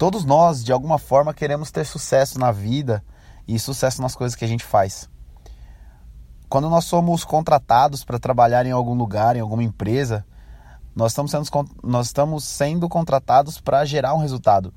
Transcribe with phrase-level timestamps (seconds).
[0.00, 3.04] Todos nós, de alguma forma, queremos ter sucesso na vida
[3.46, 5.10] e sucesso nas coisas que a gente faz.
[6.48, 10.24] Quando nós somos contratados para trabalhar em algum lugar, em alguma empresa,
[10.96, 11.46] nós estamos sendo,
[11.84, 14.72] nós estamos sendo contratados para gerar um resultado.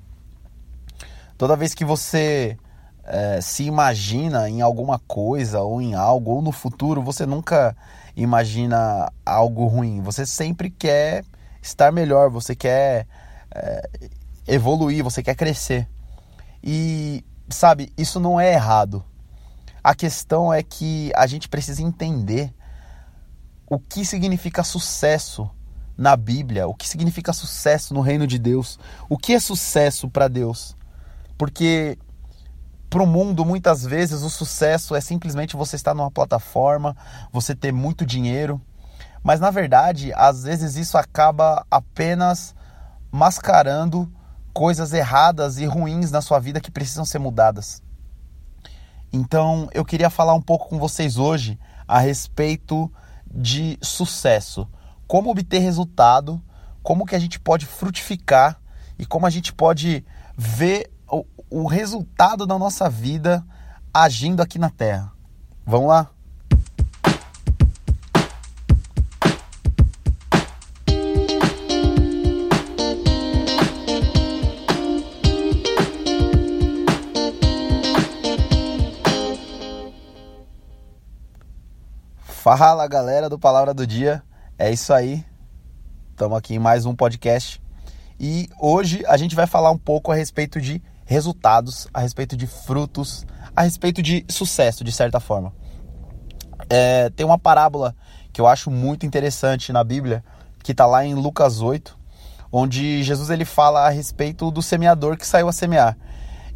[1.38, 2.58] Toda vez que você
[3.05, 7.78] é, se imagina em alguma coisa ou em algo, ou no futuro, você nunca
[8.14, 10.02] imagina algo ruim.
[10.02, 11.24] Você sempre quer
[11.62, 13.08] estar melhor, você quer
[13.55, 13.90] é,
[14.48, 15.88] evoluir, você quer crescer.
[16.63, 19.04] E, sabe, isso não é errado.
[19.84, 22.54] A questão é que a gente precisa entender
[23.68, 25.49] o que significa sucesso
[25.98, 30.27] na Bíblia, o que significa sucesso no reino de Deus, o que é sucesso para
[30.27, 30.76] Deus.
[31.38, 31.98] Porque
[32.90, 36.96] para o mundo, muitas vezes, o sucesso é simplesmente você estar numa plataforma,
[37.32, 38.62] você ter muito dinheiro.
[39.23, 42.54] Mas na verdade, às vezes isso acaba apenas
[43.12, 44.12] mascarando
[44.53, 47.82] coisas erradas e ruins na sua vida que precisam ser mudadas.
[49.12, 52.91] Então, eu queria falar um pouco com vocês hoje a respeito
[53.32, 54.68] de sucesso,
[55.07, 56.41] como obter resultado,
[56.82, 58.60] como que a gente pode frutificar
[58.98, 60.05] e como a gente pode
[60.37, 63.45] ver o, o resultado da nossa vida
[63.93, 65.12] agindo aqui na Terra.
[65.66, 66.12] Vamos lá?
[82.44, 84.22] Fala galera do Palavra do Dia,
[84.59, 85.25] é isso aí.
[86.12, 87.63] Estamos aqui em mais um podcast
[88.19, 92.46] e hoje a gente vai falar um pouco a respeito de resultados, a respeito de
[92.46, 93.25] frutos,
[93.56, 95.53] a respeito de sucesso, de certa forma.
[96.69, 97.96] É, tem uma parábola
[98.34, 100.22] que eu acho muito interessante na Bíblia,
[100.62, 101.97] que está lá em Lucas 8,
[102.52, 105.97] onde Jesus ele fala a respeito do semeador que saiu a semear.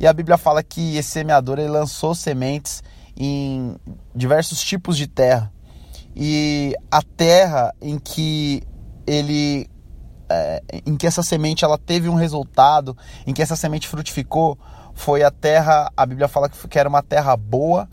[0.01, 2.83] E a Bíblia fala que esse semeador ele lançou sementes
[3.15, 3.77] em
[4.13, 5.55] diversos tipos de terra
[6.19, 8.63] e a terra em que
[9.05, 9.69] ele
[10.27, 12.97] é, em que essa semente ela teve um resultado,
[13.27, 14.57] em que essa semente frutificou,
[14.95, 17.87] foi a terra, a Bíblia fala que era uma terra boa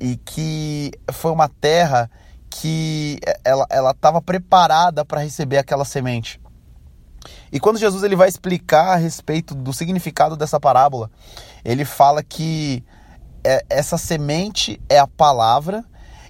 [0.00, 2.10] e que foi uma terra
[2.48, 6.40] que ela estava preparada para receber aquela semente.
[7.52, 11.10] E quando Jesus ele vai explicar a respeito do significado dessa parábola,
[11.62, 12.82] ele fala que
[13.44, 15.84] é, essa semente é a palavra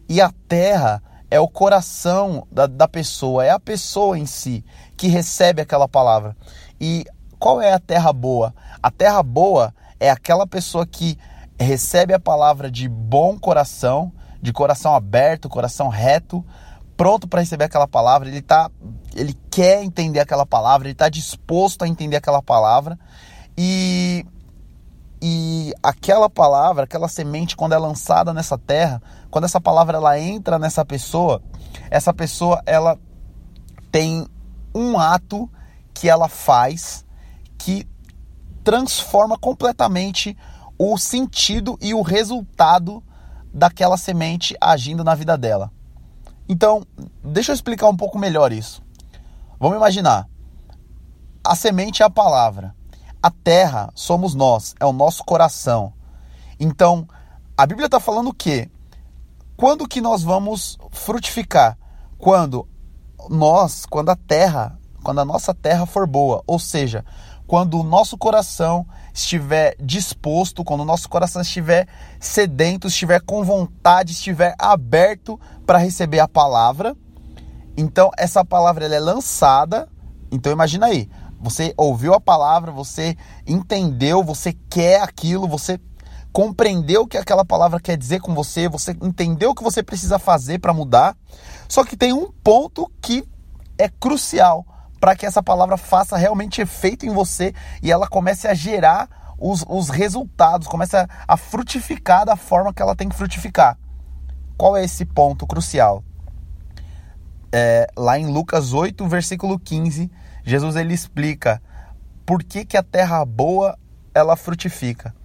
[0.09, 1.01] e a terra
[1.31, 4.65] é o coração da, da pessoa, é a pessoa em si
[4.97, 6.37] que recebe aquela palavra.
[6.81, 7.05] E
[7.39, 8.55] qual é a terra boa?
[8.83, 11.19] A terra boa é aquela pessoa que
[11.59, 16.45] recebe a palavra de bom coração, de coração aberto, coração reto,
[16.97, 18.71] pronto para receber aquela palavra, ele tá
[19.15, 22.99] ele quer entender aquela palavra, ele está disposto a entender aquela palavra
[23.57, 24.25] e
[25.21, 29.03] e aquela palavra, aquela semente, quando é lançada nessa terra,
[29.37, 31.43] quando essa palavra ela entra nessa pessoa,
[31.91, 32.99] essa pessoa ela
[33.93, 34.27] tem
[34.75, 35.47] um ato
[35.93, 37.05] que ela faz
[37.59, 37.87] que
[38.65, 40.35] transforma completamente
[40.79, 43.05] o sentido e o resultado
[43.53, 45.71] daquela semente agindo na vida dela.
[46.49, 46.83] Então,
[47.23, 48.83] deixa eu explicar um pouco melhor isso.
[49.61, 50.27] Vamos imaginar.
[51.45, 52.75] A semente é a palavra.
[53.23, 55.93] A terra somos nós, é o nosso coração.
[56.59, 57.07] Então,
[57.55, 58.71] a Bíblia está falando o quê?
[59.57, 61.79] Quando que nós vamos frutificar?
[62.19, 62.69] Quando
[63.31, 67.03] nós, quando a terra, quando a nossa terra for boa, ou seja,
[67.47, 71.89] quando o nosso coração estiver disposto, quando o nosso coração estiver
[72.21, 76.95] sedento, estiver com vontade, estiver aberto para receber a palavra,
[77.79, 79.89] então essa palavra ela é lançada.
[80.31, 81.09] Então imagina aí,
[81.41, 83.17] você ouviu a palavra, você
[83.47, 85.81] entendeu, você quer aquilo, você
[86.37, 90.19] compreendeu o que aquela palavra quer dizer com você, você entendeu o que você precisa
[90.19, 91.17] fazer para mudar.
[91.67, 93.27] Só que tem um ponto que
[93.79, 94.67] é crucial
[95.01, 99.65] para que essa palavra faça realmente efeito em você e ela comece a gerar os,
[99.67, 103.79] os resultados, comece a, a frutificar da forma que ela tem que frutificar.
[104.59, 106.05] Qual é esse ponto crucial?
[107.51, 110.13] É, lá em Lucas 8, versículo 15,
[110.45, 111.63] Jesus ele explica
[112.27, 113.79] por que, que a terra boa
[114.13, 115.16] ela frutifica.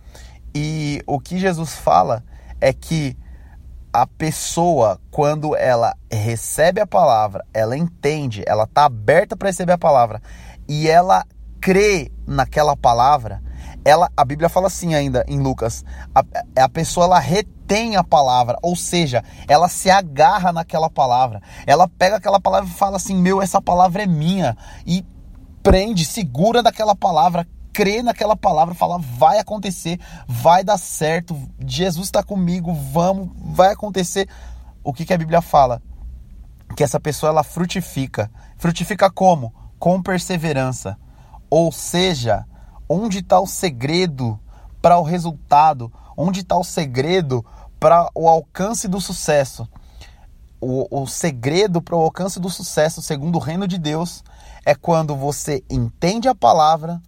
[0.54, 2.24] E o que Jesus fala
[2.60, 3.18] é que
[3.94, 9.78] a pessoa, quando ela recebe a palavra, ela entende, ela está aberta para receber a
[9.78, 10.22] palavra
[10.68, 11.26] e ela
[11.60, 13.42] crê naquela palavra,
[13.84, 15.84] ela, a Bíblia fala assim ainda em Lucas,
[16.16, 16.24] a,
[16.64, 22.16] a pessoa ela retém a palavra, ou seja, ela se agarra naquela palavra, ela pega
[22.16, 24.56] aquela palavra e fala assim, meu, essa palavra é minha,
[24.86, 25.06] e
[25.62, 32.24] prende, segura daquela palavra, crê naquela palavra, fala, vai acontecer, vai dar certo, Jesus está
[32.24, 34.28] comigo, vamos, vai acontecer.
[34.84, 35.82] O que, que a Bíblia fala?
[36.76, 38.32] Que essa pessoa ela frutifica.
[38.58, 39.54] Frutifica como?
[39.78, 40.98] Com perseverança.
[41.50, 42.46] Ou seja,
[42.88, 44.40] onde está o segredo
[44.82, 45.92] para o resultado?
[46.16, 47.46] Onde está o segredo
[47.80, 49.68] para o alcance do sucesso?
[50.60, 54.24] O, o segredo para o alcance do sucesso, segundo o reino de Deus,
[54.66, 57.02] é quando você entende a palavra,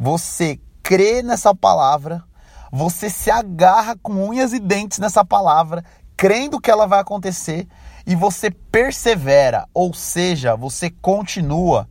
[0.00, 2.24] você crê nessa palavra,
[2.72, 5.84] você se agarra com unhas e dentes nessa palavra,
[6.16, 7.68] crendo que ela vai acontecer
[8.06, 11.86] e você persevera, ou seja, você continua.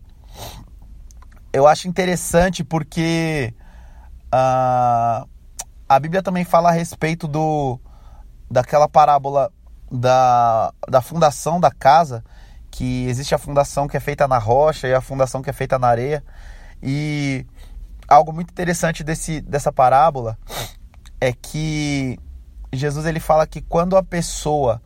[1.53, 3.53] Eu acho interessante porque
[4.33, 5.29] uh,
[5.87, 7.79] a Bíblia também fala a respeito do
[8.49, 9.51] daquela parábola
[9.91, 12.23] da, da fundação da casa,
[12.71, 15.77] que existe a fundação que é feita na rocha e a fundação que é feita
[15.77, 16.23] na areia.
[16.81, 17.45] E
[18.09, 20.37] algo muito interessante desse, dessa parábola
[21.21, 22.17] é que
[22.73, 24.81] Jesus ele fala que quando a pessoa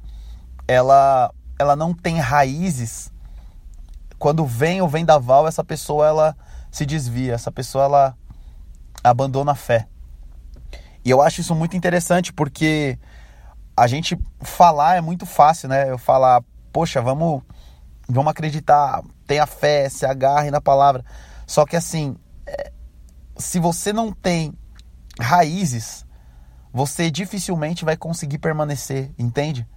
[0.68, 3.12] ela, ela não tem raízes,
[4.20, 6.38] quando vem o vendaval, essa pessoa ela
[6.72, 8.18] se desvia, essa pessoa ela
[9.04, 9.88] abandona a fé.
[11.04, 12.98] E eu acho isso muito interessante porque
[13.76, 15.90] a gente falar é muito fácil, né?
[15.90, 16.42] Eu falar,
[16.72, 17.44] poxa, vamos,
[18.08, 21.04] vamos acreditar, tenha fé, se agarre na palavra.
[21.46, 22.16] Só que assim,
[23.38, 24.54] se você não tem
[25.20, 26.06] raízes,
[26.72, 29.68] você dificilmente vai conseguir permanecer, entende?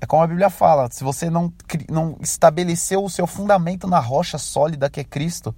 [0.00, 1.52] É como a Bíblia fala, se você não,
[1.90, 5.54] não estabeleceu o seu fundamento na rocha sólida que é Cristo,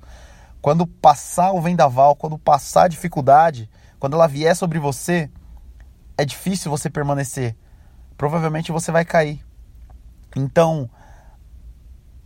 [0.62, 5.30] quando passar o vendaval, quando passar a dificuldade, quando ela vier sobre você,
[6.16, 7.56] é difícil você permanecer.
[8.16, 9.44] Provavelmente você vai cair.
[10.36, 10.88] Então,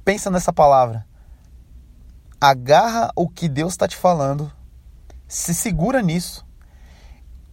[0.05, 1.06] pensa nessa palavra.
[2.40, 4.52] Agarra o que Deus está te falando,
[5.26, 6.47] se segura nisso,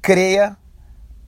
[0.01, 0.57] creia,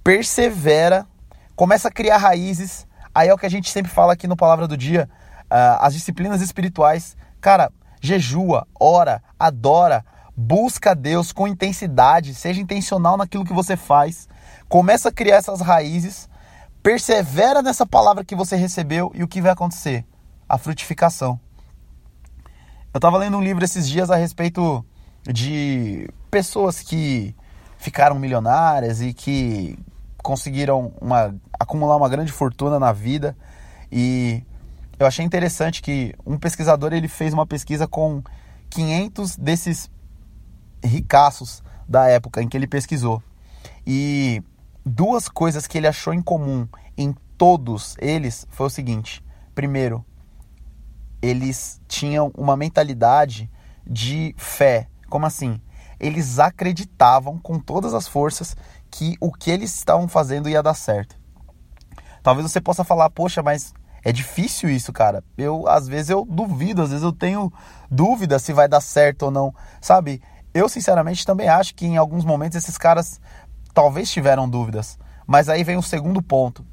[0.04, 1.07] persevera,
[1.56, 2.88] começa a criar raízes.
[3.13, 5.10] Aí é o que a gente sempre fala aqui no Palavra do Dia,
[5.44, 7.16] uh, as disciplinas espirituais.
[7.40, 10.04] Cara, jejua, ora, adora,
[10.36, 14.28] busca Deus com intensidade, seja intencional naquilo que você faz.
[14.68, 16.28] Começa a criar essas raízes,
[16.81, 20.06] persevera nessa palavra que você recebeu e o que vai acontecer?
[20.50, 21.40] A frutificação.
[22.94, 24.86] Eu estava lendo um livro esses dias a respeito
[25.24, 27.35] de pessoas que
[27.77, 29.77] ficaram milionárias e que
[30.18, 33.38] conseguiram uma, acumular uma grande fortuna na vida.
[33.91, 34.44] E
[34.97, 38.24] eu achei interessante que um pesquisador ele fez uma pesquisa com
[38.71, 39.91] 500 desses
[40.83, 43.21] ricaços da época em que ele pesquisou.
[43.85, 44.41] E
[44.83, 50.03] duas coisas que ele achou em comum em todos eles foi o seguinte: primeiro,
[51.21, 53.47] eles tinham uma mentalidade
[53.85, 54.88] de fé.
[55.07, 55.62] Como assim?
[56.04, 58.56] Eles acreditavam com todas as forças
[58.92, 61.18] que o que eles estavam fazendo ia dar certo.
[62.22, 63.74] Talvez você possa falar, poxa, mas
[64.04, 65.24] é difícil isso, cara.
[65.38, 67.52] Eu às vezes eu duvido, às vezes eu tenho
[67.90, 69.56] dúvida se vai dar certo ou não.
[69.82, 70.22] Sabe?
[70.54, 73.20] Eu sinceramente também acho que em alguns momentos esses caras
[73.74, 75.00] talvez tiveram dúvidas.
[75.26, 76.66] Mas aí vem o segundo ponto.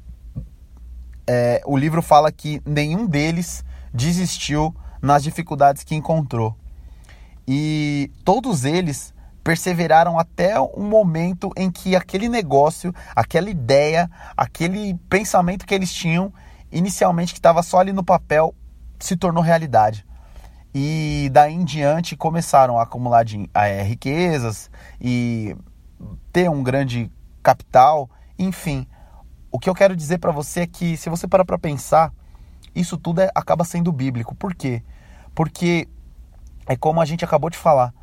[1.25, 3.63] É, o livro fala que nenhum deles
[3.93, 6.55] desistiu nas dificuldades que encontrou.
[7.47, 15.65] E todos eles perseveraram até um momento em que aquele negócio, aquela ideia, aquele pensamento
[15.65, 16.33] que eles tinham
[16.71, 18.55] inicialmente que estava só ali no papel
[18.99, 20.05] se tornou realidade.
[20.73, 25.55] E daí em diante começaram a acumular de, é, riquezas e
[26.31, 27.11] ter um grande
[27.43, 28.87] capital, enfim.
[29.51, 32.13] O que eu quero dizer para você é que se você parar para pensar,
[32.73, 34.33] isso tudo é, acaba sendo bíblico.
[34.33, 34.81] Por quê?
[35.35, 35.89] Porque
[36.65, 37.93] é como a gente acabou de falar.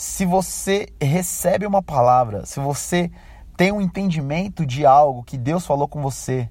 [0.00, 3.10] Se você recebe uma palavra, se você
[3.54, 6.48] tem um entendimento de algo que Deus falou com você,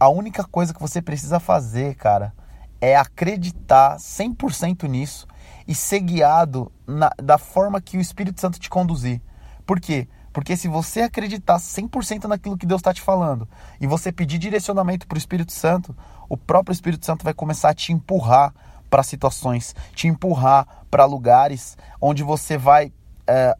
[0.00, 2.32] a única coisa que você precisa fazer, cara,
[2.80, 5.28] é acreditar 100% nisso
[5.66, 9.20] e ser guiado na, da forma que o Espírito Santo te conduzir.
[9.66, 10.08] Por quê?
[10.32, 13.46] Porque se você acreditar 100% naquilo que Deus está te falando
[13.78, 15.94] e você pedir direcionamento para o Espírito Santo,
[16.30, 18.54] o próprio Espírito Santo vai começar a te empurrar
[18.88, 22.92] para situações, te empurrar para lugares onde você vai
[23.26, 23.54] é,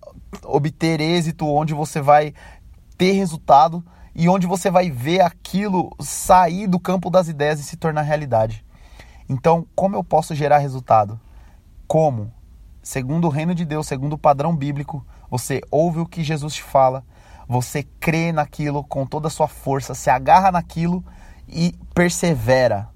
[0.44, 2.32] obter êxito, onde você vai
[2.96, 7.76] ter resultado e onde você vai ver aquilo sair do campo das ideias e se
[7.76, 8.64] tornar realidade.
[9.28, 11.20] Então, como eu posso gerar resultado?
[11.86, 12.32] Como?
[12.82, 16.62] Segundo o reino de Deus, segundo o padrão bíblico, você ouve o que Jesus te
[16.62, 17.04] fala,
[17.46, 21.04] você crê naquilo com toda a sua força, se agarra naquilo
[21.46, 22.88] e persevera.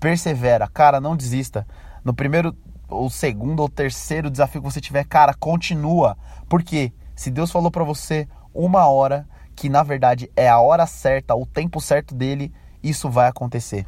[0.00, 1.66] Persevera, cara, não desista.
[2.04, 2.56] No primeiro
[2.88, 6.16] ou segundo ou terceiro desafio que você tiver, cara, continua.
[6.48, 11.34] Porque se Deus falou para você uma hora, que na verdade é a hora certa,
[11.34, 12.52] o tempo certo dele,
[12.82, 13.86] isso vai acontecer.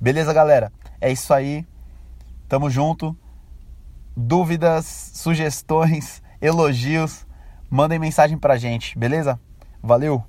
[0.00, 0.72] Beleza, galera?
[1.00, 1.66] É isso aí.
[2.48, 3.16] Tamo junto.
[4.16, 7.26] Dúvidas, sugestões, elogios,
[7.70, 9.38] mandem mensagem pra gente, beleza?
[9.80, 10.24] Valeu!